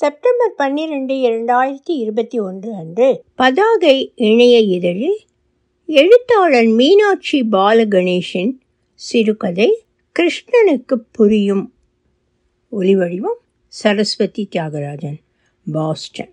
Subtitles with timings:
[0.00, 5.20] September பன்னிரெண்டு இரண்டாயிரத்தி இருபத்தி ஒன்று அன்று பதாகை இணைய இதழில்
[5.86, 8.52] எழுத்தாளர் மீனாட்சி பாலகணேஷன்
[8.94, 11.74] சிறுகதை கிருஷ்ணனுக்கு புரியும்
[12.72, 15.18] ஒலிவடிவம் சரஸ்வதி தியாகராஜன்
[15.72, 16.32] பாஸ்டன்.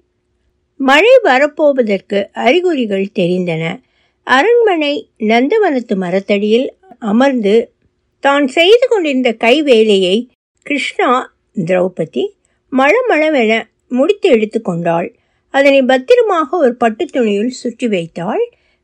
[0.75, 3.79] மழை வரப்போவதற்கு அறிகுறிகள் தெரிந்தன.
[4.23, 7.73] அரண்மனை நந்தவனத்து மரத்தடியில் அமர்ந்து
[8.19, 10.29] தான் செய்து கொண்டிருந்த கைவேலையை
[10.61, 12.36] கிருஷ்ணா திரௌபதி
[12.79, 13.51] மழமளவென
[13.87, 15.07] முடித்து எடுத்து கொண்டாள்.
[15.53, 18.43] அதனை பத்திரமாக ஒரு பட்டு துணியில் சுற்றி வைத்தாள்.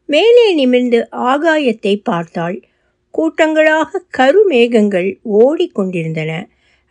[0.10, 1.00] மேலே நிமிர்ந்து
[1.32, 2.58] ஆகாயத்தை பார்த்தாள்.
[3.14, 5.10] கூட்டங்களாக கருமேகங்கள்
[5.40, 6.32] ஓடிக்கொண்டிருந்தன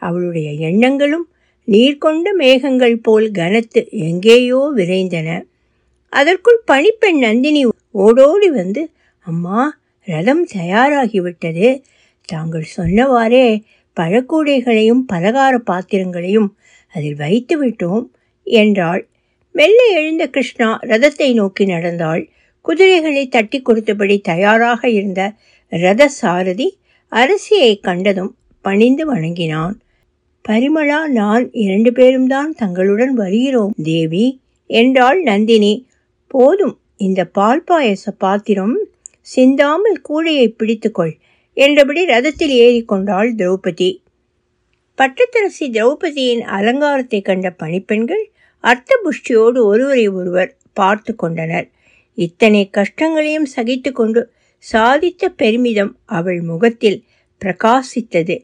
[0.02, 1.26] அவளுடைய எண்ணங்களும்
[1.68, 5.28] நீர்கொண்ட மேகங்கள் போல் கனத்து எங்கேயோ விரைந்தன.
[6.12, 7.62] அதற்குள் பணிப்பெண் நந்தினி
[7.94, 8.82] ஓடோடி வந்து
[9.26, 9.60] அம்மா
[10.08, 11.68] ரதம் தயாராகிவிட்டது.
[12.28, 13.46] தாங்கள் சொன்னவாறே
[13.96, 16.48] பழக்கூடைகளையும் பலகார பாத்திரங்களையும்
[16.94, 18.06] அதில் வைத்து விட்டோம்
[18.44, 19.08] என்றாள்.
[19.52, 22.30] மெல்ல எழுந்த கிருஷ்ணா ரதத்தை நோக்கி நடந்தாள்.
[22.60, 25.34] குதிரைகளை தட்டி கொடுத்தபடி தயாராக இருந்த
[25.68, 26.78] ரத சாரதி
[27.12, 29.80] அரசியை கண்டதும் பணிந்து வணங்கினான்.
[30.48, 35.86] பரிமளா நான் இரண்டு பேரும் தான் தங்களுடன் வருகிறோம் தேவி என்றாள் நந்தினி.
[36.26, 38.76] போதும் இந்த பால் பாயச பாத்திரம்
[39.20, 41.12] சிந்தாமல் கூடையை பிடித்துக்கொள்
[41.56, 44.01] என்றபடி ரதத்தில் ஏறிக்கொண்டாள் திரௌபதி.
[44.98, 48.24] பட்டத்தரசி திரௌபதியின் அலங்காரத்தை கண்ட பணிப்பெண்கள்
[48.64, 51.70] அர்த்த புஷ்டியோடு ஒருவரை ஒருவர் பார்த்து கொண்டனர்.
[52.18, 54.20] இத்தனை கஷ்டங்களையும் சகித்து கொண்டு
[54.72, 56.98] சாதித்த பெருமிதம் அவள் முகத்தில்
[57.40, 58.36] பிரகாசித்தது.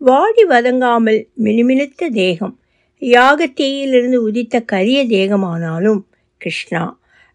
[0.00, 2.54] வாடி வதங்காமல் மினுமினுத்த தேகம்.
[3.02, 6.00] யாகத்தீயிலிருந்து உதித்த கரிய தேகமானாலும்
[6.40, 6.84] கிருஷ்ணா.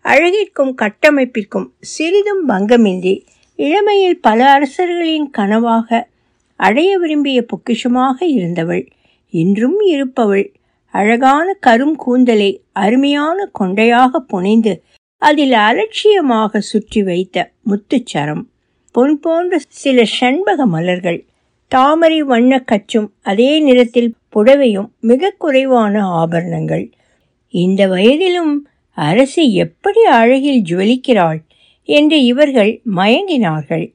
[0.05, 3.15] அழகிற்கும் கட்டமைப்பிற்கும் சிறிதும் பங்கமின்றி
[3.59, 6.09] இளமையில் பல அரசர்களின் கனவாக
[6.61, 8.83] அடைய விரும்பிய பொக்கிஷமாக இருந்தவள்.
[9.33, 10.45] இன்றும் இருப்பவள்.
[10.93, 14.73] அழகான கரும் கூந்தலை அருமையான கொண்டையாக புனைந்து
[15.21, 17.37] அதில் அலட்சியமாக சுற்றி வைத்த
[17.69, 18.43] முத்துச்சரம்.
[18.95, 21.19] பொன் போன்ற சில ஷண்பக மலர்கள்.
[21.71, 26.85] தாமரை வண்ண கச்சும் அதே நிறத்தில் புடவையும் மிக குறைவான ஆபரணங்கள்.
[27.53, 28.53] இந்த வயதிலும்
[28.97, 31.39] அரசு எப்படி அழகில் ஜுவலிக்கிறாள்
[31.89, 33.85] என்று இவர்கள் மயங்கினார்கள்.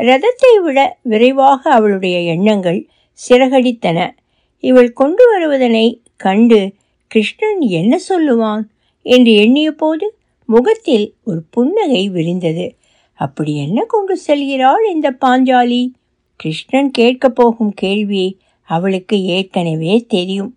[0.00, 2.88] ரதத்தை விட விரைவாக அவளுடைய எண்ணங்கள்
[3.28, 4.10] சிறகடித்தன.
[4.60, 6.72] இவள் கொண்டு வருவதனை கண்டு
[7.06, 8.62] கிருஷ்ணன் என்ன சொல்லுவான்?
[9.02, 10.06] என்று எண்ணிய போது
[10.44, 12.66] முகத்தில் ஒரு புன்னகை விரிந்தது.
[13.14, 15.90] அப்படி என்ன கொண்டு செல்கிறாள் இந்த பாஞ்சாலி?
[16.36, 20.54] கிருஷ்ணன் கேட்கப் போகும் கேள்வி அவளுக்கு ஏற்கனவே தெரியும்.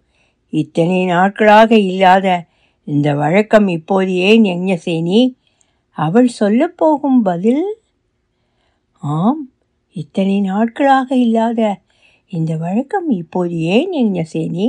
[0.50, 2.46] இத்தனை நாட்களாக இல்லாத
[2.88, 5.36] இந்த வழக்கம் இப்போது ஏன் யஞசேனி
[5.98, 7.64] அவள் சொல்லப்போகும் பதில்
[9.04, 9.40] ஆம்
[9.96, 11.62] இத்தனை நாட்களாக இல்லாத
[12.32, 14.68] இந்த வழக்கம் இப்போது ஏன் யஞ்ஞசேனி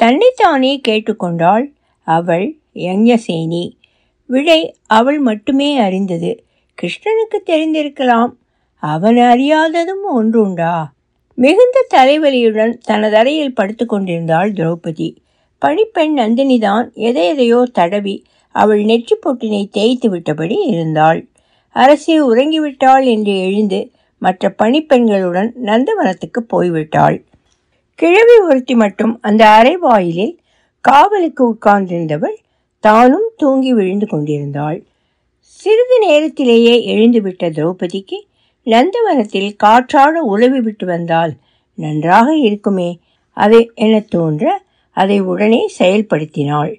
[0.00, 1.66] தன்னைத்தானே கேட்டுக்கொண்டாள்
[2.06, 3.62] அவள் யஞசேனி
[4.30, 6.30] விடை அவள் மட்டுமே அறிந்தது.
[6.78, 8.32] கிருஷ்ணனுக்கு தெரிந்திருக்கலாம்
[8.82, 10.74] அவன் அறியாததும் ஒன்றுண்டா?
[11.34, 15.08] மிகுந்த தலைவலியுடன் தனது அறையில் படுத்து கொண்டிருந்தாள் திரௌபதி.
[15.62, 18.16] பணிப்பெண் நந்தினிதான் எதை எதையோ தடவி
[18.54, 21.20] அவள் நெற்றி பொட்டினை தேய்த்து விட்டபடி இருந்தாள்.
[21.76, 23.80] அரசி உறங்கிவிட்டாள் என்று எழுந்து
[24.22, 27.16] மற்ற பணிப்பெண்களுடன் நந்தவனத்துக்கு போய்விட்டாள்.
[27.98, 30.34] கிழவி ஒருத்தி மட்டும் அந்த அரை வாயிலில்
[30.84, 32.36] காவலுக்கு உட்கார்ந்திருந்தவள்
[32.84, 34.78] தானும் தூங்கி விழுந்து கொண்டிருந்தாள்.
[35.60, 38.18] சிறிது நேரத்திலேயே எழுந்துவிட்ட திரௌபதிக்கு
[38.66, 41.32] நந்தவனத்தில் காற்றாட உழவி விட்டு வந்தால்
[41.78, 42.90] நன்றாக இருக்குமே
[43.36, 44.44] அதை என தோன்ற
[44.96, 46.72] அதை உடனே செயல்படுத்தினாள்.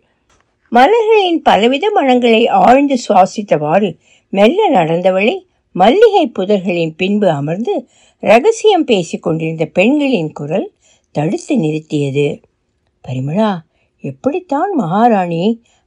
[0.71, 3.89] மலர்களின் பலவித மனங்களை ஆழ்ந்து சுவாசித்தவாறு
[4.33, 5.35] மெல்ல நடந்தவளை
[5.75, 7.87] மல்லிகை புதர்களின் பின்பு அமர்ந்து
[8.23, 10.71] ரகசியம் பேசிக் கொண்டிருந்த பெண்களின் குரல்
[11.11, 12.41] தடுத்து நிறுத்தியது.
[13.07, 13.51] பரிமளா
[14.03, 15.43] எப்படித்தான் மகாராணி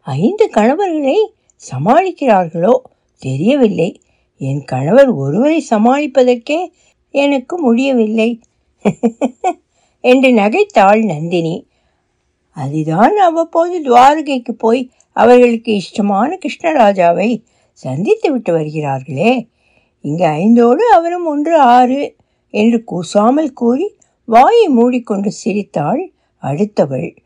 [0.07, 1.19] ஐந்து கணவர்களை
[1.63, 2.75] சமாளிக்கிறார்களோ
[3.23, 3.91] தெரியவில்லை.
[4.41, 6.61] என் கணவர் ஒருவரை சமாளிப்பதற்கே
[7.15, 8.41] எனக்கு முடியவில்லை
[10.01, 11.57] என்று நகைத்தாள் நந்தினி.
[12.57, 17.31] அதுதான் அவ்வப்போது துவாரகைக்கு போய் அவர்களுக்கு இஷ்டமான கிருஷ்ணராஜாவை
[17.73, 19.49] சந்தித்து விட்டு வருகிறார்களே.
[20.01, 22.17] இங்கு ஐந்தோடு அவரும் ஒன்று ஆறு
[22.51, 23.95] என்று கூசாமல் கூறி
[24.25, 26.13] வாயை மூடிக்கொண்டு சிரித்தாள்
[26.43, 27.17] அடுத்தவள்.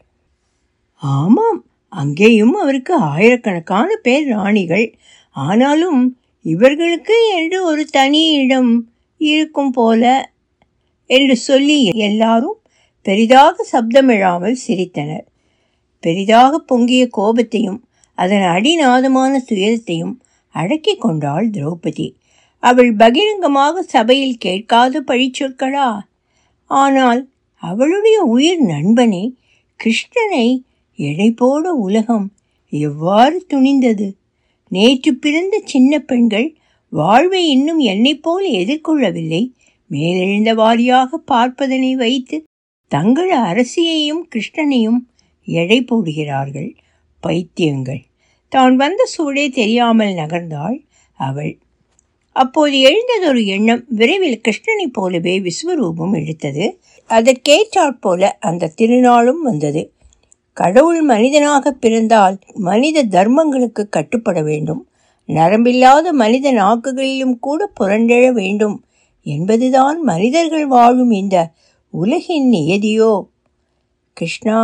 [0.94, 4.94] ஆமாம் அங்கேயும் அவருக்கு ஆயிரக்கணக்கான பேர் ராணிகள்.
[5.30, 10.32] ஆனாலும் இவர்களுக்கு என்று ஒரு தனி இடம் இருக்கும் போல
[11.06, 12.58] என்று சொல்லி எல்லாரும்
[13.02, 15.26] பெரிதாக சப்தமிழாமல் சிரித்தனர்.
[16.00, 17.80] பெரிதாக பொங்கிய கோபத்தையும்
[18.14, 20.22] அதன் அடிநாதமான துயரத்தையும்
[20.54, 22.06] அடக்கிக் கொண்டாள் திரௌபதி.
[22.62, 25.88] அவள் பகிரங்கமாக சபையில் கேட்காத பழிச்சொற்களா?
[26.70, 27.20] ஆனால்
[27.62, 29.24] அவளுடைய உயிர் நண்பனை
[29.80, 30.46] கிருஷ்ணனை
[30.98, 32.26] எடை போட உலகம்
[32.72, 34.08] எவ்வாறு துணிந்தது?
[34.72, 36.48] நேற்று பிறந்த சின்ன பெண்கள்
[36.92, 39.42] வாழ்வை இன்னும் என்னைப் போல் எதிர்கொள்ளவில்லை.
[39.90, 42.36] மேலெழுந்த வாரியாக பார்ப்பதனை வைத்து
[42.90, 45.00] தங்கள் அரசியையும் கிருஷ்ணனையும்
[45.48, 46.70] எடை போடுகிறார்கள்.
[47.22, 48.02] பைத்தியங்கள்!
[48.54, 50.76] தான் வந்த சூடே தெரியாமல் நகர்ந்தாள்
[51.18, 51.52] அவள்.
[52.36, 56.64] அப்போது எழுந்ததொரு எண்ணம் விரைவில் கிருஷ்ணனைப் போலவே விஸ்வரூபம் எடுத்தது.
[57.10, 59.82] அதற்கேற்றாற் போல அந்த திருநாளும் வந்தது.
[60.56, 62.36] கடவுள் மனிதனாக பிறந்தால்
[62.68, 64.82] மனித தர்மங்களுக்கு கட்டுப்பட வேண்டும்.
[65.28, 68.76] நரம்பில்லாத மனித நாக்குகளிலும் கூட புரண்டெழ வேண்டும்
[69.26, 71.36] என்பதுதான் மனிதர்கள் வாழும் இந்த
[71.94, 73.12] உலகின் நியதியோ.
[74.16, 74.58] கிருஷ்ணா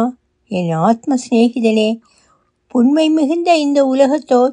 [0.51, 1.89] என் ஆத்ம சிநேகிதனே
[2.73, 4.53] புண்மை மிகுந்த இந்த உலகத்தோர்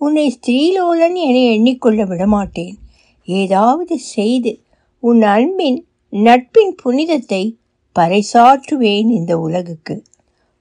[0.00, 2.76] உன்னை ஸ்திரீலோலன் என எண்ணிக்கொள்ள விடமாட்டேன்.
[3.28, 4.52] ஏதாவது செய்து
[5.02, 5.78] உன் அன்பின்
[6.12, 7.42] நட்பின் புனிதத்தை
[7.96, 9.94] பறைசாற்றுவேன் இந்த உலகுக்கு.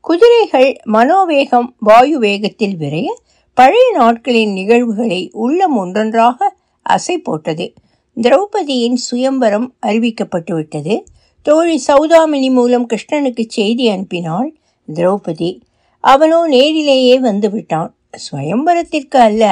[0.02, 3.10] குதிரைகள் மனோவேகம் வாயு வேகத்தில் விரைய
[3.54, 6.50] பழைய நாட்களின் நிகழ்வுகளை உள்ளம் ஒன்றொன்றாக
[6.86, 7.74] அசை போட்டது.
[8.18, 10.96] திரௌபதியின் சுயம்பரம் அறிவிக்கப்பட்டுவிட்டது
[11.42, 14.50] தோழி சௌதாமினி மூலம் கிருஷ்ணனுக்கு செய்தி அனுப்பினாள்
[14.88, 15.52] திரௌபதி.
[16.08, 17.92] அவனோ நேரிலேயே வந்து விட்டான்
[18.26, 19.44] ஸ்வயம்பரத்திற்கு அல்ல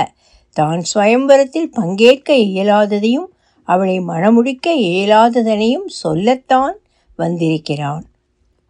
[0.58, 3.30] தான் ஸ்வயம்பரத்தில் பங்கேற்க இயலாததையும்
[3.68, 6.76] அவளை மணமுடிக்க இயலாததனையும் சொல்லத்தான்
[7.16, 8.04] வந்திருக்கிறான்.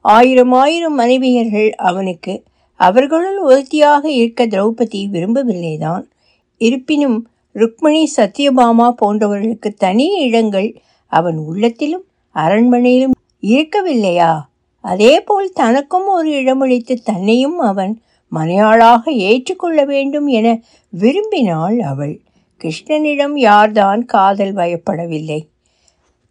[0.06, 2.34] ஆயிரம் ஆயிரம் மனைவியர்கள் அவனுக்கு
[2.80, 6.04] அவர்களுள் ஒருத்தியாக இருக்க திரௌபதி விரும்பவில்லைதான்.
[6.62, 7.18] இருப்பினும்
[7.56, 10.70] ருக்மிணி சத்யபாமா போன்றவர்களுக்கு தனி இடங்கள்
[11.12, 12.06] அவன் உள்ளத்திலும்
[12.36, 14.32] அரண்மனையிலும் இருக்கவில்லையா?
[14.86, 17.94] அதேபோல் தனக்கும் ஒரு இடமளித்து தன்னையும் அவன்
[18.32, 20.48] மனையாளாக ஏற்றுக்கொள்ள வேண்டும் என
[20.94, 22.16] விரும்பினாள் அவள்
[22.62, 25.42] கிருஷ்ணனிடம் யார்தான் காதல் வயப்படவில்லை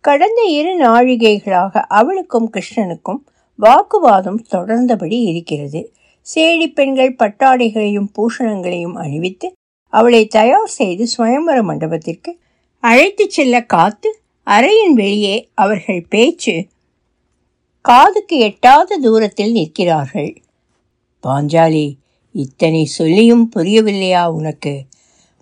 [0.04, 3.20] கடந்த இரு நாழிகைகளாக அவளுக்கும் கிருஷ்ணனுக்கும்
[3.58, 5.80] வாக்குவாதம் தொடர்ந்தபடி இருக்கிறது.
[6.26, 9.48] சேடி பெண்கள் பட்டாடைகளையும் பூஷணங்களையும் அணிவித்து
[9.92, 12.30] அவளை தயார் செய்து சுயம்பர மண்டபத்திற்கு
[12.84, 14.10] அழைத்துச் செல்ல காத்து
[14.46, 16.54] அறையின் வெளியே அவர்கள் பேச்சு
[17.84, 20.42] காதுக்கு எட்டாத தூரத்தில் நிற்கிறார்கள்.
[21.22, 21.94] பாஞ்சாலி
[22.32, 24.84] இத்தனை சொல்லியும் புரியவில்லையா உனக்கு?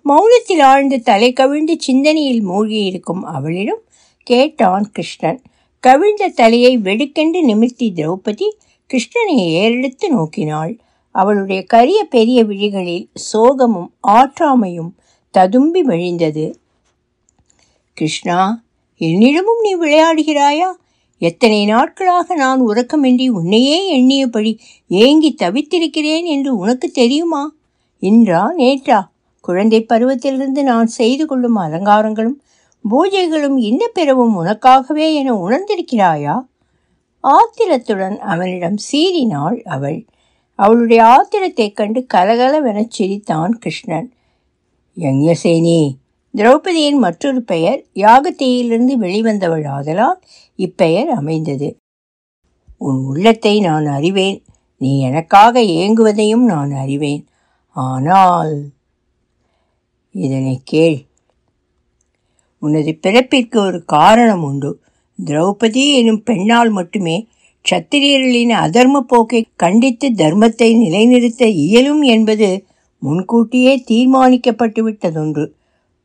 [0.05, 3.81] மௌனத்தில் ஆழ்ந்து தலை கவிழ்ந்து சிந்தனையில் மூழ்கியிருக்கும் அவளிடம்
[4.23, 5.41] கேட்டான் கிருஷ்ணன்.
[5.79, 8.49] கவிழ்ந்த தலையை வெடுக்கென்று நிமிர்த்தி திரௌபதி
[8.89, 10.77] கிருஷ்ணனை ஏறெடுத்து நோக்கினாள்.
[11.11, 14.93] அவளுடைய கரிய பெரிய விழிகளில் சோகமும் ஆற்றாமையும்
[15.31, 16.55] ததும்பி வழிந்தது
[17.93, 18.63] கிருஷ்ணா
[19.01, 20.69] என்னிடமும் நீ விளையாடுகிறாயா?
[21.17, 24.57] எத்தனை நாட்களாக நான் உறக்கமின்றி உன்னையே எண்ணியபடி
[24.87, 27.53] ஏங்கி தவித்திருக்கிறேன் என்று உனக்கு தெரியுமா?
[28.01, 29.01] இன்றா நேற்றா.
[29.41, 32.33] குழந்தை பருவத்திலிருந்து நான் செய்து கொள்ளும் அலங்காரங்களும்
[32.89, 36.45] பூஜைகளும் இன்ன பிறவும் உனக்காகவே என உணர்ந்திருக்கிறாயா?
[37.19, 40.05] ஆத்திரத்துடன் அவனிடம் சீறினாள் அவள்.
[40.55, 44.13] அவளுடைய ஆத்திரத்தைக் கண்டு கலகலவெனச் சிரித்தான் கிருஷ்ணன்.
[44.97, 45.89] யங்யசேனி
[46.37, 50.19] திரௌபதியின் மற்றொரு பெயர் யாகத்தேயிலிருந்து வெளிவந்தவள் ஆதலால்
[50.57, 51.77] இப்பெயர் அமைந்தது.
[52.77, 54.43] உன் உள்ளத்தை நான் அறிவேன்.
[54.77, 57.27] நீ எனக்காக ஏங்குவதையும் நான் அறிவேன்.
[57.71, 58.65] ஆனால்
[60.11, 61.05] இதனை கேள்.
[62.59, 64.79] உனது பிறப்பிற்கு ஒரு காரணம் உண்டு.
[65.25, 67.27] திரௌபதி எனும் பெண்ணால் மட்டுமே
[67.71, 72.65] சத்திரியர்களின் அதர்ம போக்கை கண்டித்து தர்மத்தை நிலைநிறுத்த இயலும் என்பது
[72.99, 75.45] முன்கூட்டியே தீர்மானிக்கப்பட்டுவிட்டதொன்று.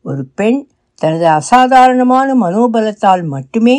[0.09, 0.61] ஒரு பெண்
[1.01, 3.79] தனது அசாதாரணமான மனோபலத்தால் மட்டுமே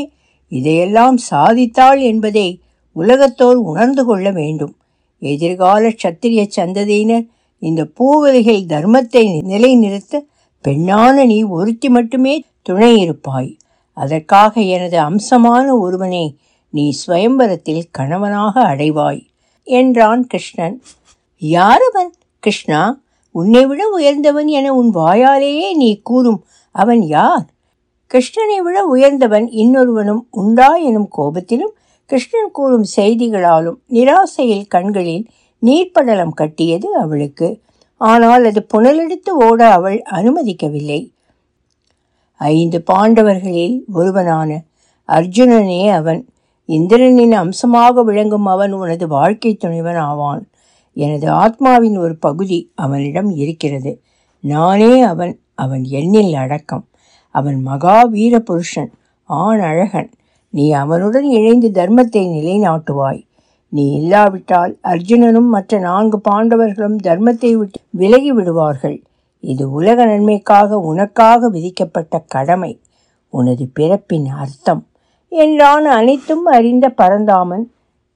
[0.51, 2.47] இதையெல்லாம் சாதித்தாள் என்பதை
[2.95, 4.73] உலகத்தோர் உணர்ந்து கொள்ள வேண்டும்.
[5.21, 7.25] எதிர்கால சத்திரிய சந்ததியினர்
[7.61, 10.23] இந்த பூவலிகள் தர்மத்தை நிலைநிறுத்த
[10.65, 13.51] பெண்ணான நீ ஒருத்தி மட்டுமே துணை இருப்பாய்.
[13.97, 16.25] அதற்காக எனது அம்சமான ஒருவனை
[16.73, 19.21] நீ ஸ்வயம்பரத்தில் கணவனாக அடைவாய்
[19.67, 20.77] என்றான் கிருஷ்ணன்.
[21.41, 22.11] யாரவன்
[22.43, 22.81] கிருஷ்ணா?
[23.31, 27.45] உன்னை விட உயர்ந்தவன் என உன் வாயாலேயே நீ கூறும் அவன் யார்?
[28.11, 31.73] கிருஷ்ணனை விட உயர்ந்தவன் இன்னொருவனும் உண்டா எனும் கோபத்திலும்
[32.05, 35.27] கிருஷ்ணன் கூறும் செய்திகளாலும் நிராசையில் கண்களில்
[35.61, 37.61] நீர்ப்படலம் கட்டியது அவளுக்கு.
[37.97, 41.11] ஆனால் அது புனலெடுத்து ஓட அவள் அனுமதிக்கவில்லை.
[42.37, 44.59] ஐந்து பாண்டவர்களில் ஒருவனான
[45.09, 46.29] அர்ஜுனனே அவன்.
[46.69, 50.49] இந்திரனின் அம்சமாக விளங்கும் அவன் உனது வாழ்க்கை துணைவன் ஆவான்.
[50.93, 54.01] எனது ஆத்மாவின் ஒரு பகுதி அவனிடம் இருக்கிறது.
[54.39, 56.87] நானே அவன் அவன் எண்ணில் அடக்கம்.
[57.29, 58.91] அவன் மகா வீர புருஷன்
[59.23, 60.11] ஆண் அழகன்.
[60.49, 63.27] நீ அவனுடன் இணைந்து தர்மத்தை நிலைநாட்டுவாய்.
[63.69, 69.03] நீ இல்லாவிட்டால் அர்ஜுனனும் மற்ற நான்கு பாண்டவர்களும் தர்மத்தை விட்டு விலகி விடுவார்கள்.
[69.39, 72.81] இது உலக நன்மைக்காக உனக்காக விதிக்கப்பட்ட கடமை.
[73.27, 74.87] உனது பிறப்பின் அர்த்தம்.
[75.27, 77.71] என்றான் அனைத்தும் அறிந்த பரந்தாமன்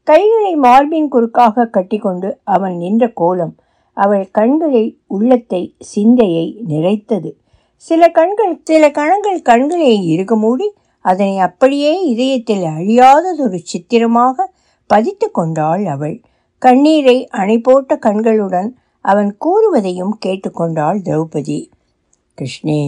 [0.07, 3.53] கைகளை மார்பின் குறுக்காக கட்டிக்கொண்டு அவன் நின்ற கோலம்
[3.97, 7.29] அவள் கண்களை உள்ளத்தை சிந்தையை நிறைத்தது.
[7.75, 10.67] சில கண்கள் சில கணங்கள் கண்களை இருக மூடி
[11.05, 14.53] அதனை அப்படியே இதயத்தில் அழியாததொரு சித்திரமாக
[14.89, 16.21] பதித்து கொண்டாள் அவள்.
[16.61, 18.69] கண்ணீரை அணை போட்ட கண்களுடன்
[19.05, 21.59] அவன் கூறுவதையும் கேட்டுக்கொண்டாள் திரௌபதி.
[22.37, 22.81] கிருஷ்ணே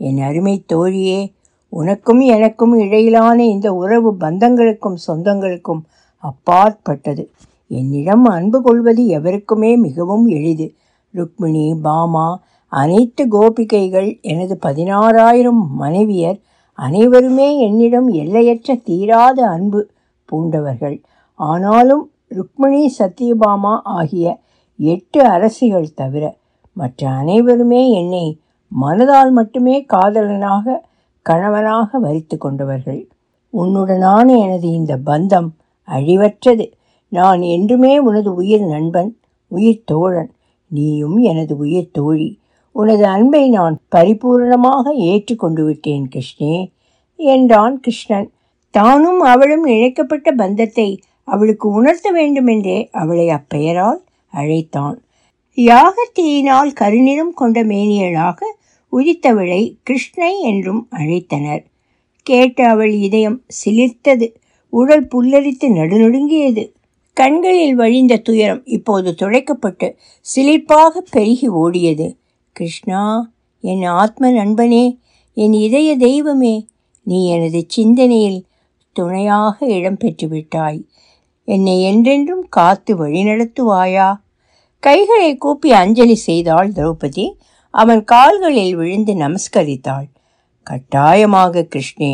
[0.00, 1.20] என் அருமை தோழியே
[1.72, 5.82] உனக்கும் எனக்கும் இடையிலான இந்த உறவு பந்தங்களுக்கும் சொந்தங்களுக்கும்
[6.28, 7.24] அப்பாற்பட்டது.
[7.70, 10.66] என்னிடம் அன்பு கொள்வது எவருக்குமே மிகவும் எளிது.
[11.14, 12.26] ருக்மிணி பாமா
[12.72, 16.38] அனைத்து கோபிகைகள் எனது பதினாறாயிரம் மனைவியர்
[16.78, 19.80] அனைவருமே என்னிடம் எல்லையற்ற தீராத அன்பு
[20.28, 20.96] பூண்டவர்கள்.
[21.40, 24.26] ஆனாலும் ருக்மிணி சத்யபாமா ஆகிய
[24.78, 26.24] எட்டு அரசிகள் தவிர
[26.76, 28.26] மற்ற அனைவருமே என்னை
[28.72, 30.82] மனதால் மட்டுமே காதலனாக
[31.26, 33.02] கணவனாக வரித்து கொண்டவர்கள்.
[33.54, 35.50] உன்னுடனான எனது இந்த பந்தம்
[35.88, 36.66] அழிவற்றது.
[37.08, 40.30] நான் என்றுமே உனது உயிர் நண்பன் உயிர் தோழன்
[40.70, 42.38] நீயும் எனது உயிர் தோழி.
[42.72, 46.72] உனது அன்பை நான் பரிபூரணமாக ஏற்றுக்கொண்டு விட்டேன் கிருஷ்ணே
[47.16, 48.28] என்றான் கிருஷ்ணன்.
[48.70, 50.88] தானும் அவளும் இழைக்கப்பட்ட பந்தத்தை
[51.24, 54.00] அவளுக்கு உணர்த்த வேண்டுமென்றே அவளை அப்பெயரால்
[54.30, 54.98] அழைத்தான்.
[55.58, 58.38] யாகத்தீயினால் கருநிறம் கொண்ட மேனியளாக
[58.92, 61.62] உதித்தவளை கிருஷ்ணை என்றும் அழைத்தனர்.
[62.26, 64.26] கேட்ட அவள் இதயம் சிலிர்த்தது.
[64.78, 66.64] உடல் புல்லரித்து நடுநடுங்கியது.
[67.16, 69.88] கண்களில் வழிந்த துயரம் இப்போது துடைக்கப்பட்டு
[70.26, 72.08] சிலிர்ப்பாக பெருகி ஓடியது.
[72.56, 73.02] கிருஷ்ணா
[73.64, 74.84] என் ஆத்ம நண்பனே
[75.36, 76.54] என் இதய தெய்வமே
[77.02, 78.40] நீ எனது சிந்தனையில்
[78.96, 80.80] துணையாக இடம் பெற்றுவிட்டாய்
[81.48, 84.08] என்னை என்றென்றும் காத்து வழிநடத்துவாயா
[84.82, 87.26] கைகளை கூப்பி அஞ்சலி செய்தாள் திரௌபதி.
[87.74, 90.08] அவன் கால்களில் விழுந்து நமஸ்கரித்தாள்.
[90.66, 92.12] கட்டாயமாக கிருஷ்ணே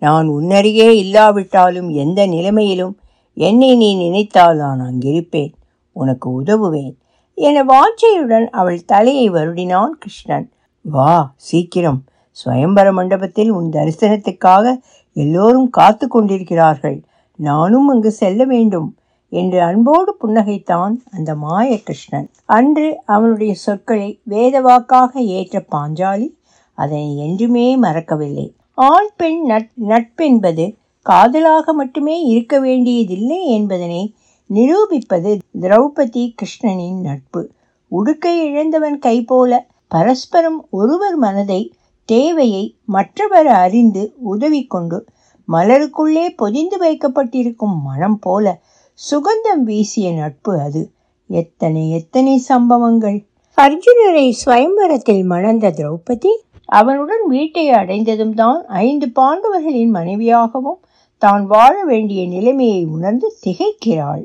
[0.00, 2.98] நான் உன்னருகே இல்லாவிட்டாலும் எந்த நிலைமையிலும்
[3.34, 5.52] என்னை நீ நினைத்தால் நான் அங்கிருப்பேன்.
[5.92, 6.94] உனக்கு உதவுவேன்.
[7.34, 10.50] என வாஞ்சையுடன் அவள் தலையை வருடினான் கிருஷ்ணன்.
[10.82, 12.04] வா சீக்கிரம்.
[12.44, 14.80] ஸ்வயம்பர மண்டபத்தில் உன் தரிசனத்துக்காக
[15.12, 17.02] எல்லோரும் காத்து கொண்டிருக்கிறார்கள்.
[17.36, 18.96] நானும் அங்கு செல்ல வேண்டும்
[19.28, 22.30] என்று அன்போடு புன்னகைத்தான் அந்த மாய கிருஷ்ணன்.
[22.44, 26.28] அன்று அவனுடைய சொற்களை வேதவாக்காக ஏற்ற பாஞ்சாலி
[26.74, 28.54] அதனை என்றுமே மறக்கவில்லை.
[28.74, 34.14] ஆண் பெண் நட் நட்பென்பது காதலாக மட்டுமே இருக்க வேண்டியதில்லை என்பதனை
[34.46, 37.50] நிரூபிப்பது திரௌபதி கிருஷ்ணனின் நட்பு.
[37.88, 41.74] உடுக்கை இழந்தவன் கை போல பரஸ்பரம் ஒருவர் மனதை
[42.04, 45.04] தேவையை மற்றவர் அறிந்து உதவி கொண்டு
[45.48, 48.60] மலருக்குள்ளே பொதிந்து வைக்கப்பட்டிருக்கும் மனம் போல
[48.94, 50.90] சுகந்தம் வீசிய நட்பு அது.
[51.26, 53.24] எத்தனை எத்தனை சம்பவங்கள்.
[53.56, 56.32] அர்ஜுனரை ஸ்வயம்பரத்தில் மணந்த திரௌபதி
[56.72, 60.80] அவனுடன் வீட்டை அடைந்ததும் தான் ஐந்து பாண்டவர்களின் மனைவியாகவும்
[61.22, 64.24] தான் வாழ வேண்டிய நிலைமையை உணர்ந்து திகைக்கிறாள்.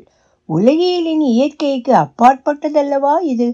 [0.50, 3.48] உலகியலின் இயற்கைக்கு அப்பாற்பட்டதல்லவா இது?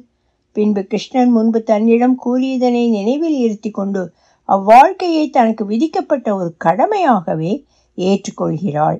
[0.55, 4.01] பின்பு கிருஷ்ணன் முன்பு தன்னிடம் கூறியதனை நினைவில் இருத்தி கொண்டு
[4.49, 7.53] அவ்வாழ்க்கையை தனக்கு விதிக்கப்பட்ட ஒரு கடமையாகவே
[7.97, 8.99] ஏற்றுக்கொள்கிறாள்.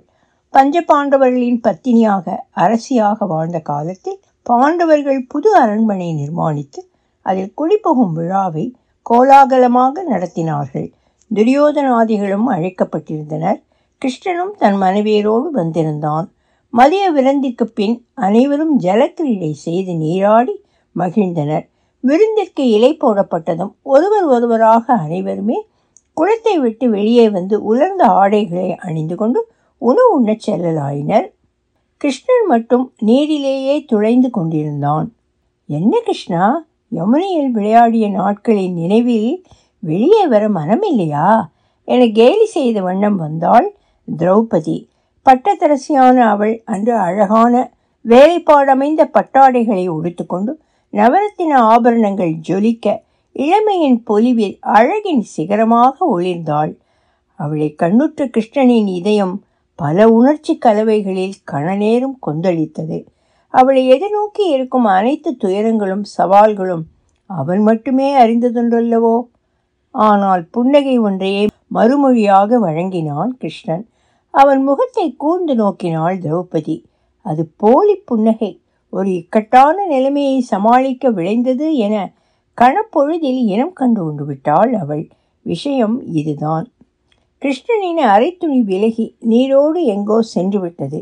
[0.54, 6.82] பஞ்ச பாண்டவர்களின் பத்தினியாக அரசியாக வாழ்ந்த காலத்தில் பாண்டவர்கள் புது அரண்மனை நிர்மாணித்து
[7.26, 8.66] அதில் குடிபுகும் விழாவை
[9.10, 10.92] கோலாகலமாக நடத்தினார்கள்.
[11.34, 13.64] துரியோதனாதிகளும் அழைக்கப்பட்டிருந்தனர்.
[14.02, 16.32] கிருஷ்ணனும் தன் மனைவியரோடு வந்திருந்தான்.
[16.70, 20.64] மதிய விருந்திற்கு பின் அனைவரும் ஜலக்கிரீடை செய்து நீராடி
[20.96, 21.70] மகிழ்ந்தனர்.
[22.04, 25.68] விருந்திற்கு இலை போடப்பட்டதும் ஒருவர் ஒருவராக அனைவருமே
[26.14, 31.28] குளத்தை விட்டு வெளியே வந்து உலர்ந்த ஆடைகளை அணிந்து கொண்டு உணவு உண்ணச் செல்லலாயினர்.
[31.98, 35.14] கிருஷ்ணன் மட்டும் நீரிலேயே துளைந்து கொண்டிருந்தான்.
[35.68, 36.66] என்ன கிருஷ்ணா?
[36.92, 39.46] யமுனையில் விளையாடிய நாட்களின் நினைவில்
[39.80, 41.42] வெளியே வர மனமில்லையா?
[41.84, 43.76] என கேலி செய்த வண்ணம் வந்தாள்
[44.18, 44.88] திரௌபதி.
[45.26, 47.72] பட்டத்தரசியான அவள் அன்று அழகான
[48.08, 50.54] வேலைப்பாடமைந்த பட்டாடைகளை உடுத்துக்கொண்டு
[50.94, 56.74] நவரத்தின ஆபரணங்கள் ஜொலிக்க இளமையின் பொலிவில் அழகின் சிகரமாக ஒளிர்ந்தாள்.
[57.36, 59.44] அவளை கண்ணுற்ற கிருஷ்ணனின் இதயம்
[59.76, 63.06] பல உணர்ச்சி கலவைகளில் கணநேரம் கொந்தளித்தது.
[63.54, 66.84] அவளை எதிர்நோக்கி இருக்கும் அனைத்து துயரங்களும் சவால்களும்
[67.30, 69.16] அவன் மட்டுமே அறிந்ததொன்றல்லவோ
[69.96, 71.44] ஆனால் புன்னகை ஒன்றையே
[71.74, 73.84] மறுமொழியாக வழங்கினான் கிருஷ்ணன்.
[74.34, 76.76] அவன் முகத்தை கூர்ந்து நோக்கினாள் திரௌபதி.
[77.26, 78.52] அது போலி புன்னகை.
[78.94, 81.96] ஒரு இக்கட்டான நிலைமையை சமாளிக்க விளைந்தது என
[82.58, 85.04] கணப்பொழுதில் இனம் கண்டு கொண்டு விட்டாள் அவள்.
[85.46, 86.66] விஷயம் இதுதான்.
[87.42, 91.00] கிருஷ்ணனின் அரைத்துணி விலகி நீரோடு எங்கோ சென்று விட்டது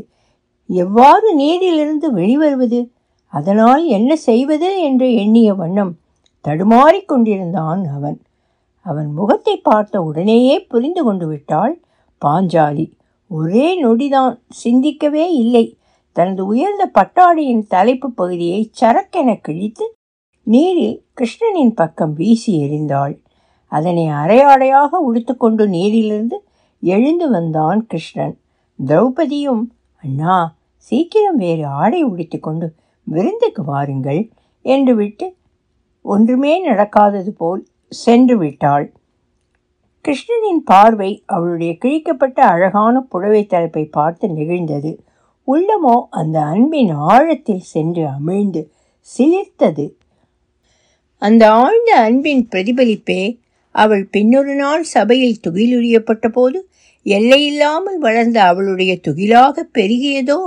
[0.70, 2.90] எவ்வாறு நீரிலிருந்து வெளிவருவது?
[3.26, 5.92] அதனால் என்ன செய்வது என்று எண்ணிய வண்ணம்
[6.40, 8.22] தடுமாறிக் கொண்டிருந்தான் அவன்.
[8.78, 11.80] அவன் முகத்தை பார்த்த உடனேயே புரிந்து கொண்டு விட்டாள்
[12.22, 12.92] பாஞ்சாலி
[13.26, 15.78] ஒரே நொடிதான் சிந்திக்கவே இல்லை.
[16.12, 19.94] தனது உயர்ந்த பட்டாடியின் தலைப்பு பகுதியை சரக்கென கிழித்து
[20.42, 23.14] நீரில் கிருஷ்ணனின் பக்கம் வீசி எறிந்தாள்.
[23.66, 26.44] அதனை அரையாடையாக உடுத்துக்கொண்டு நீரிலிருந்து
[26.82, 28.38] எழுந்து வந்தான் கிருஷ்ணன்.
[28.86, 29.62] திரௌபதியும்
[29.96, 30.58] அண்ணா
[30.88, 32.66] சீக்கிரம் வேறு ஆடை உடுத்திக்கொண்டு
[33.06, 34.22] விருந்துக்கு வாருங்கள்
[34.64, 35.26] என்று விட்டு
[36.04, 38.86] ஒன்றுமே நடக்காதது போல் சென்று விட்டாள்.
[40.04, 44.92] கிருஷ்ணனின் பார்வை அவளுடைய கிழிக்கப்பட்ட அழகான புடவை தலைப்பை பார்த்து நெகிழ்ந்தது.
[45.48, 48.62] உள்ளமோ அந்த அன்பின் ஆழத்தில் சென்று அமிழ்ந்து
[49.08, 49.86] சிலிர்த்தது.
[51.22, 53.22] அந்த ஆழ்ந்த அன்பின் பிரதிபலிப்பே
[53.74, 56.58] அவள் பின்னொரு நாள் சபையில் துகிலுரியப்பட்ட போது
[57.06, 60.40] எல்லையில்லாமல் வளர்ந்த அவளுடைய துகிலாக பெருகியதோ?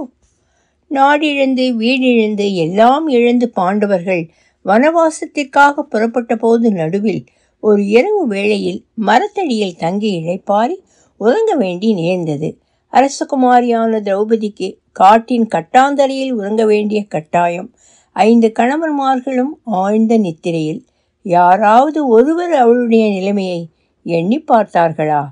[0.94, 4.30] நாடிழந்து வீடிழந்து எல்லாம் இழந்து பாண்டவர்கள்
[4.66, 7.26] வனவாசத்திற்காக புறப்பட்ட போது நடுவில்
[7.60, 10.76] ஒரு இரவு வேளையில் மரத்தடியில் தங்கி இழைப்பாரி
[11.18, 12.58] உறங்க வேண்டி நேர்ந்தது.
[12.92, 17.74] அரசகுமாரியான திரௌபதிக்கு காட்டின் கட்டாந்தரையில் உறங்க வேண்டிய கட்டாயம்.
[18.12, 20.86] ஐந்து கணவன்மார்களும் ஆழ்ந்த நித்திரையில்
[21.22, 23.70] யாராவது ஒருவர் அவளுடைய நிலைமையை
[24.04, 25.24] எண்ணி பார்த்தார்களா?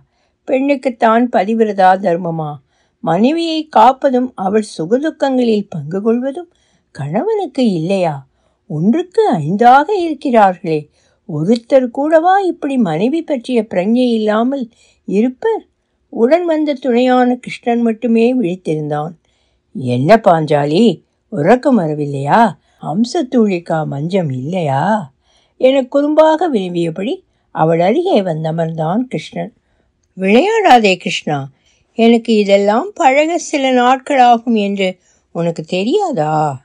[0.48, 2.51] பெண்ணுக்குத்தான் பதிவிரதா தர்மமா?
[3.01, 6.51] மனைவியை காப்பதும் அவள் சுகதுக்கங்களில் பங்கு கொள்வதும்
[6.91, 8.27] கணவனுக்கு இல்லையா?
[8.67, 10.88] ஒன்றுக்கு ஐந்தாக இருக்கிறார்களே.
[11.34, 14.70] ஒருத்தர் கூடவா இப்படி மனைவி பற்றிய பிரஞ்சை இல்லாமல்
[15.05, 15.65] இருப்பர்?
[16.10, 19.12] உடன் வந்த துணையான கிருஷ்ணன் மட்டுமே விழித்திருந்தான்.
[19.74, 22.51] என்ன பாஞ்சாலி உறக்கம் வரவில்லையா?
[22.81, 25.12] அம்சத்தூழிக்கா மஞ்சம் இல்லையா?
[25.58, 29.53] என குறும்பாக விரும்பியபடி அவள் அருகே வந்தமர்ந்தான் கிருஷ்ணன்.
[30.17, 31.50] விளையாடாதே கிருஷ்ணா
[31.98, 34.98] எனக்கு இதெல்லாம் பழக சில நாட்களாகும் என்று
[35.31, 36.63] உனக்கு தெரியாதா?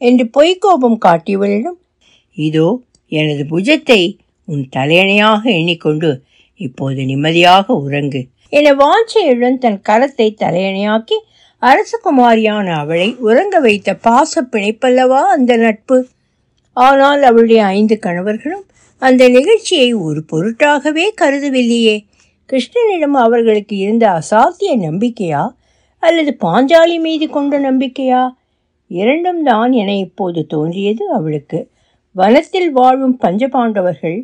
[0.00, 1.78] என்று பொய்க்கோபம் காட்டியவளிடம்
[2.36, 6.22] இதோ எனது புஜத்தை உன் தலையணையாக எண்ணிக்கொண்டு
[6.60, 11.16] இப்போது நிம்மதியாக உறங்கு என வாஞ்சையுடன் தன் கரத்தை தலையணையாக்கி
[11.62, 16.08] அரசகுமாரியான அவளை உறங்க வைத்த பாச பிணைப்பல்லவா அந்த நட்பு?
[16.72, 18.66] ஆனால் அவளுடைய ஐந்து கணவர்களும்
[18.98, 21.96] அந்த நிகழ்ச்சியை ஒரு பொருட்டாகவே கருதவில்லையே.
[22.52, 25.54] கிருஷ்ணனிடம் அவர்களுக்கு இருந்த அசாத்திய நம்பிக்கையா?
[25.98, 28.30] அல்லது பாஞ்சாலி மீது கொண்ட நம்பிக்கையா?
[28.86, 31.70] இரண்டும் தான் என இப்போது தோன்றியது அவளுக்கு.
[32.12, 34.18] வனத்தில் வாழும் பஞ்சபாண்டவர்கள்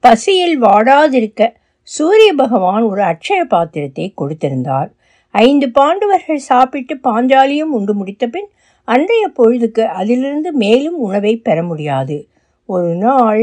[0.00, 4.90] பசியில் வாடாதிருக்க சூரிய பகவான் ஒரு அட்சய பாத்திரத்தை கொடுத்திருந்தார்.
[5.30, 8.48] ஐந்து பாண்டவர்கள் சாப்பிட்டு பாஞ்சாலியும் உண்டு முடித்த பின்
[8.84, 12.28] அன்றைய பொழுதுக்கு அதிலிருந்து மேலும் உணவை பெற முடியாது.
[12.68, 13.42] ஒரு நாள்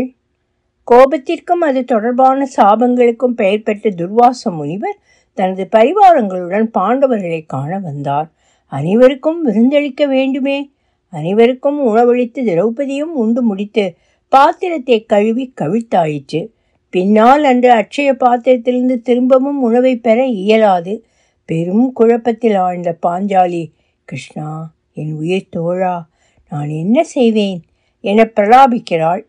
[0.87, 4.97] கோபத்திற்கும் அது தொடர்பான சாபங்களுக்கும் பெயர் பெற்ற துர்வாச முனிவர்
[5.33, 8.31] தனது பரிவாரங்களுடன் பாண்டவர்களை காண வந்தார்.
[8.65, 10.71] அனைவருக்கும் விருந்தளிக்க வேண்டுமே.
[11.09, 13.95] அனைவருக்கும் உணவளித்து திரௌபதியும் உண்டு முடித்து
[14.27, 16.41] பாத்திரத்தை கழுவி கவிழ்த்தாயிற்று.
[16.89, 21.05] பின்னால் அன்று அட்சய பாத்திரத்திலிருந்து திரும்பவும் உணவை பெற இயலாது.
[21.45, 23.71] பெரும் குழப்பத்தில் ஆழ்ந்த பாஞ்சாலி
[24.05, 26.09] கிருஷ்ணா என் உயிர் தோழா
[26.49, 27.61] நான் என்ன செய்வேன்?
[27.99, 29.23] என பிரலாபிக்கிறாள்.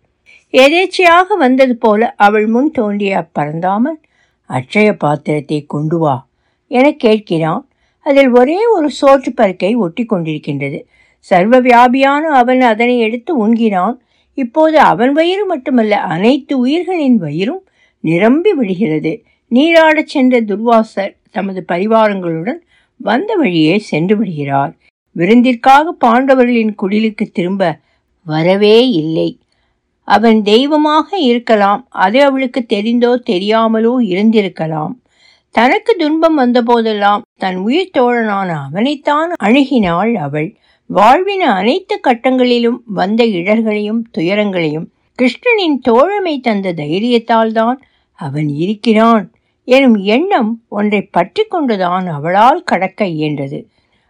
[0.52, 3.98] எதேச்சையாக வந்தது போல அவள் முன் தோண்டிய அப்பறந்தாமல்
[4.46, 6.26] அட்சய பாத்திரத்தை கொண்டு வா
[6.66, 7.62] என கேட்கிறான்.
[7.98, 10.78] அதில் ஒரே ஒரு சோற்று பருக்கை ஒட்டி கொண்டிருக்கின்றது.
[11.18, 13.96] சர்வ வியாபியான அவன் அதனை எடுத்து உண்கிறான்.
[14.34, 17.62] இப்போது அவன் வயிறு மட்டுமல்ல அனைத்து உயிர்களின் வயிறும்
[18.00, 19.22] நிரம்பி விடுகிறது.
[19.50, 22.60] நீராடச் சென்ற துர்வாசர் தமது பரிவாரங்களுடன்
[22.96, 24.72] வந்த வழியே சென்று விடுகிறார்.
[25.16, 27.78] விருந்திற்காக பாண்டவர்களின் குடிலுக்கு திரும்ப
[28.26, 29.38] வரவே இல்லை.
[30.08, 31.82] அவன் தெய்வமாக இருக்கலாம்.
[32.04, 34.94] அது அவளுக்கு தெரிந்தோ தெரியாமலோ இருந்திருக்கலாம்.
[35.54, 40.48] தனக்கு துன்பம் வந்தபோதெல்லாம் தன் உயிர் தோழனான அவனைத்தான் அணுகினாள் அவள்.
[40.90, 44.86] வாழ்வின அனைத்து கட்டங்களிலும் வந்த இடர்களையும் துயரங்களையும்
[45.18, 47.78] கிருஷ்ணனின் தோழமை தந்த தைரியத்தால் தான்
[48.18, 49.24] அவன் இருக்கிறான்
[49.68, 53.58] எனும் எண்ணம் ஒன்றை பற்றி கொண்டுதான் அவளால் கடக்க இயன்றது.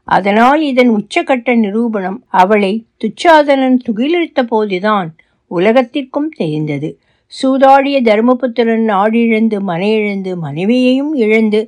[0.09, 2.73] அதனால் இதன் உச்சகட்ட நிரூபணம் அவளை
[3.05, 5.11] துச்சாதனன் துகிலிருத்த போதுதான்
[5.57, 6.91] உலகத்திற்கும் தெரிந்தது.
[7.33, 11.61] சூதாடிய தர்மபுத்திரன் நாடிழந்து மனையிழந்து மனைவியையும் இழந்து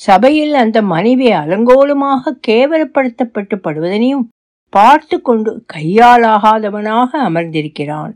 [0.00, 4.26] சபையில் அந்த மனைவி அலங்கோலமாக கேவலப்படுத்தப்பட்டு படுவதனையும்
[4.72, 8.12] பார்த்து கொண்டு கையாலாகாதவனாக அமர்ந்திருக்கிறான்.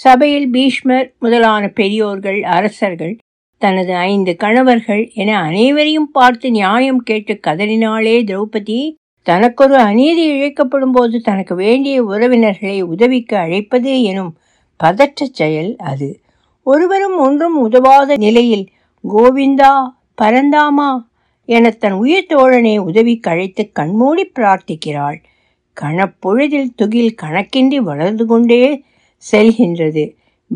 [0.00, 3.14] சபையில் பீஷ்மர் முதலான பெரியோர்கள் அரசர்கள்
[3.62, 8.78] தனது ஐந்து கணவர்கள் என அனைவரையும் பார்த்து நியாயம் கேட்டு கதறினாலே திரௌபதி.
[9.26, 14.32] தனக்கொரு அநீதி இழைக்கப்படும் போது தனக்கு வேண்டிய உறவினர்களை உதவிக்கு அழைப்பது எனும்
[14.80, 16.08] பதற்ற செயல் அது.
[16.66, 18.66] ஒருவரும் ஒன்றும் உதவாத நிலையில்
[19.04, 19.72] கோவிந்தா
[20.22, 20.90] பரந்தாமா
[21.48, 25.18] என தன் உயிர் தோழனை உதவி கழைத்து கண்மூடி பிரார்த்திக்கிறாள்.
[25.80, 28.62] கணப்பொழுதில் துகில் கணக்கின்றி வளர்ந்து கொண்டே
[29.32, 30.04] செல்கின்றது.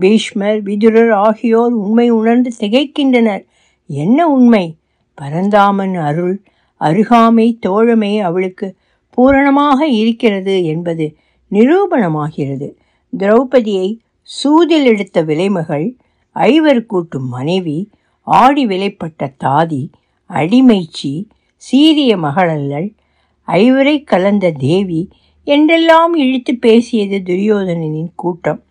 [0.00, 3.44] பீஷ்மர் விதுரர் ஆகியோர் உண்மை உணர்ந்து திகைக்கின்றனர்.
[3.86, 4.64] என்ன உண்மை?
[5.14, 6.36] பரந்தாமன் அருள்
[6.80, 8.66] அருகாமை தோழமை அவளுக்கு
[9.10, 11.06] பூரணமாக இருக்கிறது என்பது
[11.50, 12.68] நிரூபணமாகிறது.
[13.12, 13.88] திரௌபதியை
[14.24, 15.96] சூதில் எடுத்த விலைமகள்
[16.32, 19.88] ஐவர் கூட்டும் மனைவி ஆடி விலைப்பட்ட தாதி
[20.28, 21.24] அடிமைச்சி
[21.56, 22.94] சீரிய மகளல்லள்
[23.46, 25.08] ஐவரை கலந்த தேவி
[25.44, 28.62] என்றெல்லாம் இழுத்து பேசியது துரியோதனனின் கூட்டம்.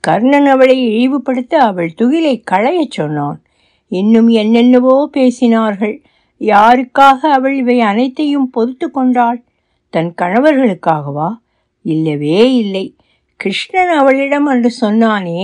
[0.00, 3.42] கர்ணன் அவளை இழிவுபடுத்த அவள் துகிலை களையச் சொன்னான்.
[3.88, 6.02] இன்னும் என்னென்னவோ பேசினார்கள்.
[6.38, 9.44] யாருக்காக அவள் இவை அனைத்தையும் பொறுத்து கொண்டாள்?
[9.90, 11.38] தன் கணவர்களுக்காகவா?
[11.82, 12.96] இல்லவே இல்லை.
[13.40, 15.42] கிருஷ்ணன் அவளிடம் அன்று சொன்னானே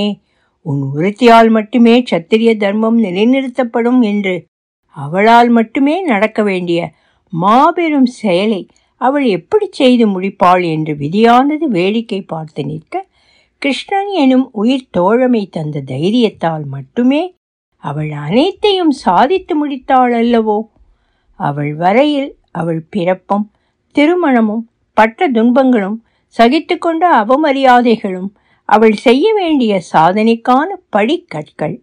[0.66, 4.34] உன் உறுத்தியால் மட்டுமே சத்திரிய தர்மம் நிலைநிறுத்தப்படும் என்று
[4.96, 6.80] அவளால் மட்டுமே நடக்க வேண்டிய
[7.32, 8.62] மாபெரும் செயலை
[9.00, 10.62] அவள் எப்படி செய்து முடிப்பாள்?
[10.70, 12.94] என்று விதியானது வேடிக்கை பார்த்து நிற்க
[13.62, 17.22] கிருஷ்ணன் எனும் உயிர் தோழமை தந்த தைரியத்தால் மட்டுமே
[17.84, 20.58] அவள் அனைத்தையும் சாதித்து முடித்தாள் அல்லவோ?
[21.40, 23.46] அவள் வரையில் அவள் பிறப்பும்
[23.94, 24.64] திருமணமும்
[24.96, 25.98] பட்ட துன்பங்களும்
[26.38, 28.30] சகித்துக்கொண்ட அவமரியாதைகளும்
[28.68, 31.76] அவள் செய்ய வேண்டிய சாதனைக்கான படிக்கற்கள்.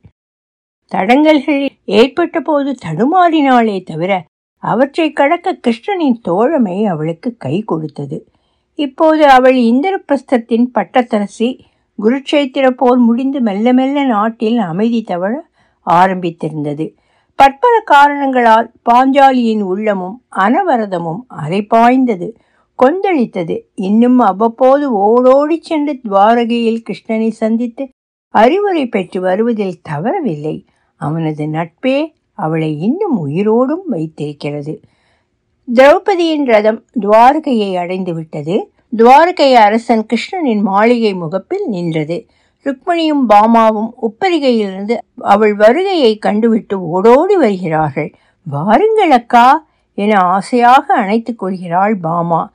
[0.92, 4.12] தடங்கல்கள் ஏற்பட்ட போது தடுமாறினாளே தவிர
[4.64, 8.18] அவற்றை கடக்க கிருஷ்ணனின் தோழமை அவளுக்கு கை கொடுத்தது.
[8.80, 11.50] இப்போது அவள் இந்திரபிரஸ்தத்தின் பட்டத்தரசி
[12.00, 15.34] குருட்சேத்திர போர் முடிந்து மெல்ல மெல்ல நாட்டில் அமைதி தவழ
[15.88, 16.86] ஆரம்பித்திருந்தது.
[17.40, 22.28] பற்பல காரணங்களால் பாஞ்சாலியின் உள்ளமும் அனவரதமும் அரைப்பாய்ந்தது
[22.78, 23.60] கொந்தளித்தது.
[23.76, 27.88] இன்னும் அவ்வப்போது ஓடோடி சென்று துவாரகையில் கிருஷ்ணனை சந்தித்து
[28.30, 30.66] அறிவுரை பெற்று வருவதில் தவறவில்லை.
[30.96, 34.80] அவனது நட்பே அவளை இன்னும் உயிரோடும் வைத்திருக்கிறது.
[35.74, 38.72] திரௌபதியின் ரதம் துவாரகையை அடைந்து விட்டது.
[38.98, 42.26] துவாரகை அரசன் கிருஷ்ணனின் மாளிகை முகப்பில் நின்றது.
[42.64, 48.14] ருக்மணியும் பாமாவும் உப்பரிகையிலிருந்து அவள் வருகையை கண்டுவிட்டு ஓடோடி வருகிறார்கள்.
[48.44, 52.52] வாருங்கள் அக்கா என ஆசையாக அணைத்துக் கொள்கிறாள் பாமா.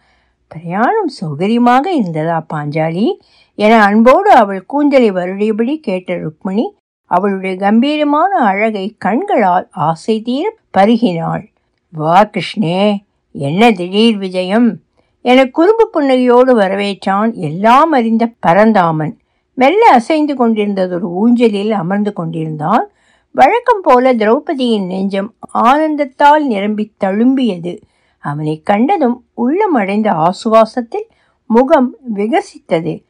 [0.49, 3.19] பிரயாணம் சௌகரியமாக இருந்ததா பாஞ்சாலி?
[3.55, 6.65] என அன்போடு அவள் கூந்தலை வருடியபடி கேட்ட ருக்மணி
[7.05, 11.47] அவளுடைய கம்பீரமான அழகை கண்களால் ஆசை தீர பருகினாள்.
[11.93, 12.97] வா கிருஷ்ணே
[13.33, 14.79] என்ன திடீர் விஜயம்?
[15.21, 19.19] என குறும்பு புன்னகையோடு வரவேற்றான் எல்லாம் அறிந்த பரந்தாமன்.
[19.55, 22.91] மெல்ல அசைந்து கொண்டிருந்ததொரு ஊஞ்சலில் அமர்ந்து கொண்டிருந்தான்.
[23.33, 27.79] வழக்கம் போல திரௌபதியின் நெஞ்சம் ஆனந்தத்தால் நிரம்பி தழும்பியது.
[28.19, 31.09] அவனை கண்டதும் உள்ளம் அடைந்த ஆசுவாசத்தில்
[31.47, 33.05] முகம் விகசித்தது.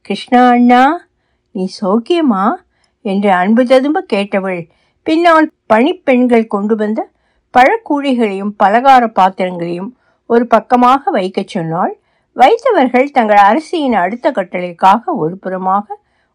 [0.00, 1.06] கிருஷ்ணா அண்ணா
[1.50, 2.52] நீ சௌக்கியமா?
[3.00, 4.68] என்று அன்பு ததும்ப கேட்டவள்.
[5.02, 7.10] பின்னால் பணிப்பெண்கள் கொண்டு வந்த
[7.58, 11.98] பழக்கூழிகளையும் பலகார பாத்திரங்களையும் ஒரு பக்கமாக வைக்கச் சொன்னாள்.
[12.36, 15.82] வைத்தவர்கள் தங்கள் அரசியின் அடுத்த கட்டளைக்காக ஒரு புறமாக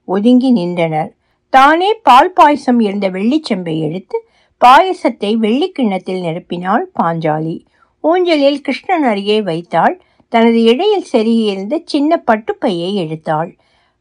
[0.03, 1.13] ஒதுங்கி நின்றனர்.
[1.49, 4.27] தானே பால் பாயசம் இருந்த வெள்ளிச்செம்பை எடுத்து
[4.65, 7.65] பாயசத்தை வெள்ளிக்கிண்ணத்தில் நிரப்பினாள் பாஞ்சாலி.
[8.03, 9.95] ஊஞ்சலில் கிருஷ்ணன் அருகே வைத்தாள்.
[10.31, 13.51] தனது இடையில் செருகியிருந்த சின்ன பட்டுப்பையை எடுத்தாள்.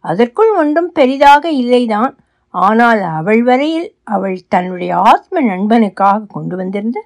[0.04, 2.12] அதற்குள் ஒன்றும் பெரிதாக இல்லைதான்.
[2.54, 6.98] ஆனால் அவள் வரையில் அவள் தன்னுடைய ஆத்ம நண்பனுக்காக கொண்டு வந்திருந்த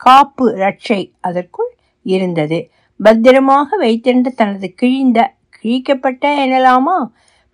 [0.00, 1.70] காப்பு ரட்சை அதற்குள்
[2.06, 2.58] இருந்தது.
[3.00, 5.18] பத்திரமாக வைத்திருந்த தனது கிழிந்த
[5.56, 6.98] கிழிக்கப்பட்ட எனலாமா?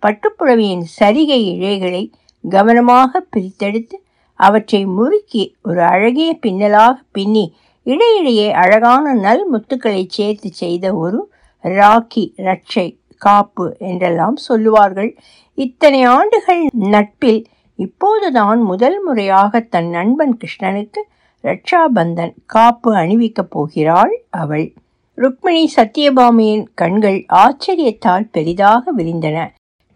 [0.03, 2.03] பட்டுப்புடவையின் சரிகை இழைகளை
[2.43, 3.97] கவனமாக பிரித்தெடுத்து
[4.39, 7.45] அவற்றை முறுக்கி ஒரு அழகிய பின்னலாக பின்னி
[7.85, 11.19] இடையிடையே அழகான நல் முத்துக்களை சேர்த்து செய்த ஒரு
[11.63, 15.11] ராக்கி ரட்சை காப்பு என்றெல்லாம் சொல்லுவார்கள்.
[15.57, 17.41] இத்தனை ஆண்டுகள் நட்பில்
[17.75, 21.01] இப்போதுதான் முதல் முறையாக தன் நண்பன் கிருஷ்ணனுக்கு
[21.43, 24.73] ரட்சாபந்தன் காப்பு அணிவிக்கப் போகிறாள் அவள்.
[25.13, 29.37] ருக்மிணி சத்யபாமியின் கண்கள் ஆச்சரியத்தால் பெரிதாக விரிந்தன.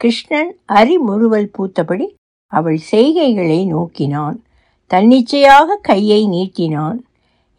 [0.01, 2.07] கிருஷ்ணன் அரிமுறுவல் பூத்தபடி
[2.53, 4.37] அவள் செய்கைகளை நோக்கினான்.
[4.91, 6.99] தன்னிச்சையாக கையை நீட்டினான்.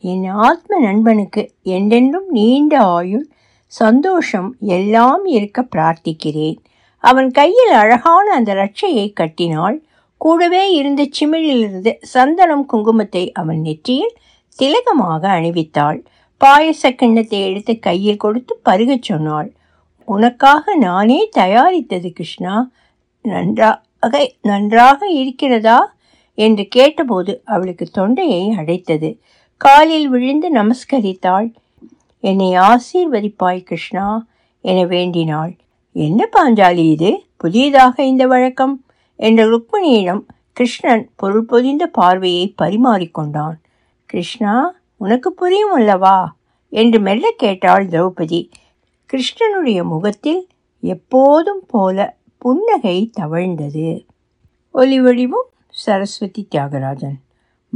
[0.03, 3.27] என் ஆத்ம நண்பனுக்கு என்றென்றும் நீண்ட ஆயுள்
[3.67, 6.59] சந்தோஷம் எல்லாம் இருக்க பிரார்த்திக்கிறேன்.
[7.05, 9.77] அவன் கையில் அழகான அந்த ரட்சையை கட்டினாள்
[10.21, 14.17] கூடவே இருந்த சிமிழிலிருந்து சந்தனம் குங்குமத்தை அவன் நெற்றியில்
[14.57, 15.99] திலகமாக அணிவித்தாள்.
[16.41, 19.53] பாயச கிண்ணத்தை எடுத்து கையில் கொடுத்து பருகச் சொன்னாள்.
[20.09, 22.71] உனக்காக நானே தயாரித்தது கிருஷ்ணா.
[23.23, 23.81] நன்றாக
[24.43, 25.79] நன்றாக இருக்கிறதா?
[26.35, 29.11] என்று கேட்டபோது அவளுக்கு தொண்டையை அடைத்தது.
[29.65, 31.49] காலில் விழுந்து நமஸ்கரித்தாள்.
[32.21, 34.27] என்னை ஆசீர்வதிப்பாய் கிருஷ்ணா
[34.61, 35.57] என வேண்டினாள்.
[35.93, 37.11] என்ன பாஞ்சாலி இது?
[37.37, 38.85] புதியதாக இந்த வழக்கம்
[39.17, 43.59] என்ற ருக்மிணியிடம் கிருஷ்ணன் பொருள் பொதிந்த பார்வையை பரிமாறிக்கொண்டான்
[44.07, 44.55] கிருஷ்ணா
[44.97, 46.37] உனக்கு புரியும் அல்லவா?
[46.69, 48.51] என்று மெல்ல கேட்டாள் திரௌபதி.
[49.11, 50.49] கிருஷ்ணனுடைய முகத்தில்
[50.81, 54.07] எப்போதும் போல புன்னகை தவழ்ந்தது.
[54.73, 57.19] ஒலி வடிவம் சரஸ்வதி தியாகராஜன்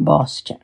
[0.05, 0.64] பாஸ்டன்.